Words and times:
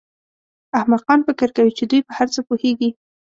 احمقان 0.79 1.19
فکر 1.27 1.49
کوي 1.55 1.71
چې 1.77 1.83
دوی 1.89 2.01
په 2.07 2.11
هر 2.17 2.27
څه 2.33 2.39
پوهېږي. 2.47 2.89